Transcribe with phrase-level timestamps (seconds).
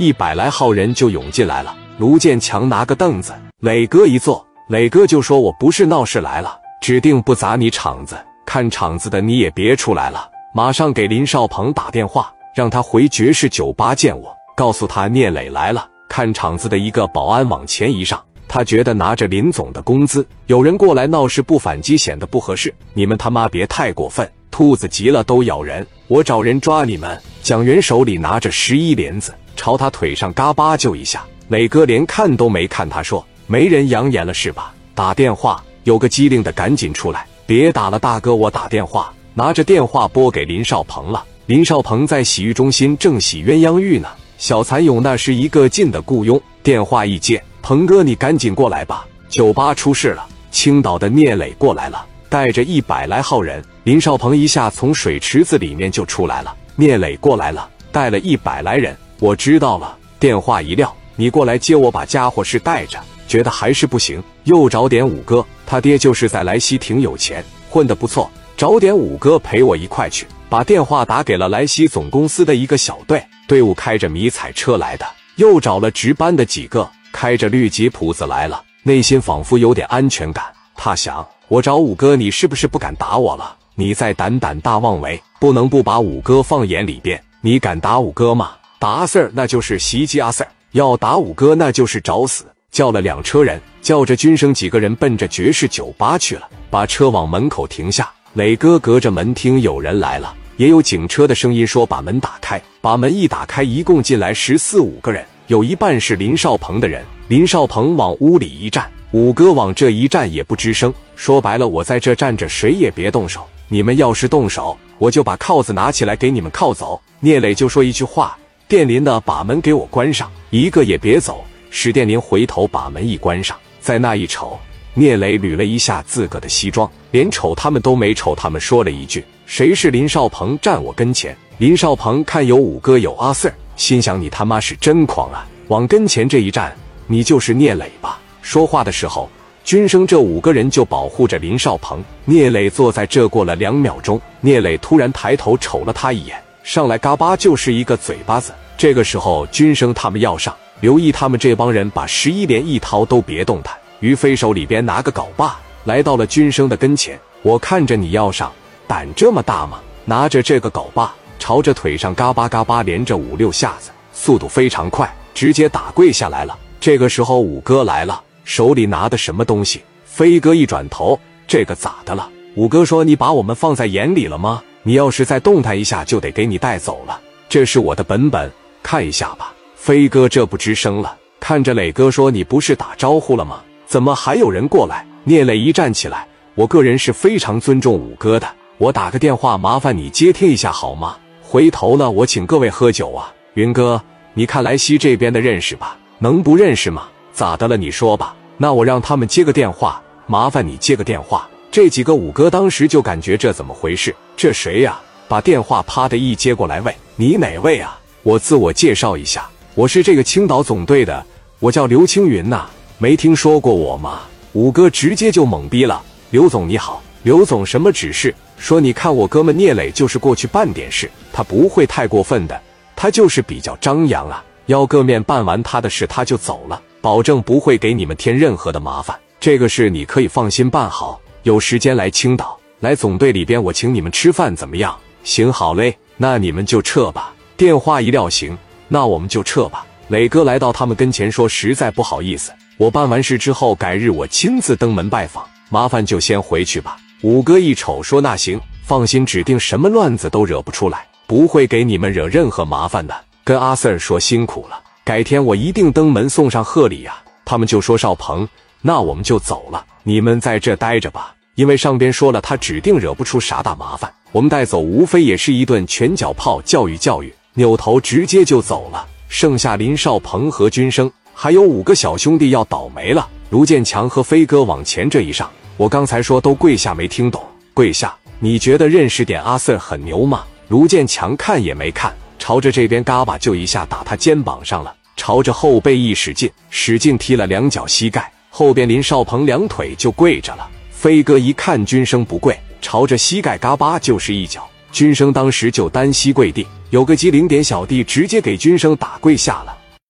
[0.00, 1.76] 一百来号人就涌进来了。
[1.98, 8.16] 卢建强拿个凳子，磊哥一坐，磊哥就说：“我不是闹事来了，指定不砸你场子。
[8.46, 15.88] 看场子的你也别出来了，马上给林少鹏打电话，让他回爵士酒吧见我，告诉他聂磊来了。
[16.08, 22.72] 看场子的一个保安往前一上，他觉得拿着林总的工资，有人过来闹事不反击显得不合适。
[22.94, 31.22] 你们他妈别太过分，兔子急了都咬人，我找人抓你们。”蒋元手里拿着十一帘子，朝他腿上嘎巴就一下。
[31.48, 34.72] 磊哥连看都没看，他说：“没人扬言了是吧？
[34.94, 41.24] 打电话，有个机灵的赶紧出来，别打了，大哥，我打电话。”拿着电话拨给林少鹏了。
[41.46, 44.08] 林少鹏在洗浴中心正洗鸳鸯浴呢。
[44.36, 56.54] 小蚕蛹那是一个劲的雇佣，电话一接：“鹏哥，你赶紧过来吧，酒吧出事了，青岛的聂磊过来了，带着一百来号人。”林少鹏一下从水池子里面就出来了。
[56.76, 58.96] 聂磊过来了，带了一百来人。
[59.20, 60.94] 我知道了，电话一撂。
[61.16, 62.98] 你过来接我，把家伙事带着。
[63.26, 65.44] 觉得还是不行，又找点五哥。
[65.66, 68.30] 他爹就是在莱西挺有钱，混得不错。
[68.56, 70.24] 找点五哥陪我一块去。
[70.48, 75.04] 把电话打给了莱西总公司的一个小队，队伍开着迷彩车来的。
[75.36, 78.62] 又找了值班的几个，开着绿吉普子来了。
[78.84, 80.44] 内心仿佛有点安全感。
[80.76, 83.56] 他想：我找五哥，你是不是不敢打我了？
[83.74, 87.20] 你在胆胆大妄为，不能不把五哥放眼里边。
[87.40, 88.52] 你敢打五哥吗？
[88.80, 90.46] 打阿 Sir，那就是袭击阿 Sir。
[90.70, 92.44] 要打五哥，那就是找死！
[92.70, 98.08] 叫了两车人，叫着军生几个人奔着爵士酒吧去了，把车往门口停下。
[98.34, 102.62] 磊哥隔着门听有人来了，也有警车的声音说把门打开。
[102.80, 107.04] 把门一打开，一共进来十四五个人，有一半是林少鹏的人。
[107.26, 110.94] 林少鹏往屋里一站，五哥往这一站也不吱声。
[111.16, 113.44] 说白了，我在这站着，谁也别动手。
[113.66, 117.00] 你们要是动手，我就把铐子拿起来给你们铐走。
[117.18, 118.38] 聂磊就说一句话。
[118.68, 121.42] 电林的把门给我关上，一个也别走。
[121.70, 124.58] 史殿林回头把门一关上，在那一瞅，
[124.92, 130.58] 聂磊捋了一下自个的西装，连瞅他们都没瞅他们，说了一句：“谁是林少鹏？
[130.60, 135.48] 站我跟前。”林少鹏看有五哥有阿 Sir，心想：“你他妈是真狂啊！
[135.68, 139.30] 往跟前这一站，你就是聂磊吧？”说话的时候，
[139.64, 142.04] 军生这五个人就保护着林少鹏。
[142.26, 146.36] 聂磊坐在这过了两秒钟，聂磊突然抬头瞅了他一眼。
[146.68, 148.52] 上来嘎巴就是一个嘴巴子。
[148.76, 153.74] 这个时候，军生他们要上，刘毅他们这帮人把十一连一掏，都别动弹。
[154.00, 157.18] 于飞手里边拿个镐把，来到了军生的跟前。
[157.40, 158.52] 我看着你要上，
[158.86, 159.80] 胆这么大吗？
[160.04, 166.58] 拿着这个镐把，朝着腿上嘎巴嘎巴连着五六下子，速度非常快，直接打跪下来了。
[166.78, 169.80] 这个时候，五哥来了，手里拿的什么东西？
[170.04, 172.28] 飞哥一转头，这个咋的了？
[172.56, 177.20] 五哥说：“你把我们放在眼里了吗？”你要是再动弹一下，就得给你带走了。
[177.46, 178.50] 这是我的本本，
[178.82, 179.52] 看一下吧。
[179.76, 183.60] 飞哥这不吱声了，看着磊哥说：“你不是打招呼了吗？
[183.86, 186.26] 怎么还有人过来？”聂磊一站起来
[186.56, 191.18] ：“我个人是非常尊重五哥的，我打个电话，麻烦你接听一下好吗？
[191.42, 195.98] 回头了，我请各位喝酒啊。”云哥，你看莱西这边的认识吧？
[196.18, 197.06] 能不认识吗？
[197.34, 197.76] 咋的了？
[197.76, 198.34] 你说吧。
[198.56, 201.46] 那我让他们接个电话，麻烦你接个电话。
[201.70, 204.16] 这几个五哥当时就感觉这怎么回事？
[204.38, 205.00] 这谁呀？
[205.26, 207.98] 把电话啪的一接过来，喂，你哪位啊？
[208.22, 211.26] 我自我介绍一下，我是这个青岛总队的，
[211.58, 212.66] 我叫刘青云呐，
[212.98, 214.20] 没听说过我吗？
[214.52, 216.00] 五哥直接就懵逼了。
[216.30, 218.32] 刘总你好，刘总什么指示？
[218.56, 222.60] 说你看我哥们聂磊就是过去办点事，他不会太过分的，
[222.94, 224.44] 他就是比较张扬啊。
[224.66, 229.18] 要个面办完他的事他就走了，保证不会给你们添任何的麻烦。
[229.40, 231.20] 这个事你可以放心办好。
[231.42, 234.96] 有时间来青岛，来总队里边，我请你们吃饭，怎么样？
[235.24, 237.32] 行，好嘞，那你们就撤吧。
[237.56, 238.56] 电话一撂，行，
[238.86, 239.84] 那我们就撤吧。
[240.06, 253.14] 磊哥来到他们跟前说：“实在不好意思，我办完事之后，改日我亲自登门拜访，麻烦就先回去吧。”五哥一瞅说：“那行，放心，指定什么乱子都惹不出来，不会给你们惹任何麻烦的。
[253.42, 258.48] 跟阿 Sir 说辛苦了，改天我一定登门送上贺礼呀。”他们就说：“少鹏，
[258.80, 269.04] 那我们就走了，你们在这待着吧。”因为上边说了，他指定惹不出啥大麻烦，我们带走无非也是一顿拳脚炮教育教育，扭头直接就走了。
[269.28, 273.28] 剩下林少鹏和军生，还有五个小兄弟要倒霉了。
[273.50, 277.42] 卢建强和飞哥往前这一上，我刚才说都跪下，没听懂。
[277.74, 278.14] 跪下？
[278.38, 280.44] 你觉得认识点阿 Sir 很牛吗？
[280.68, 290.64] 卢建强看也没看，朝着这边嘎巴就一下打他肩膀上了，朝着后背一使劲，使劲踢了两脚膝盖，后边林少鹏两腿就跪着了。
[290.98, 299.77] 飞哥一看军生不跪，朝着膝盖嘎巴就是一脚，军生当时就单膝跪地，有个机灵点小弟直接给军生打跪下了。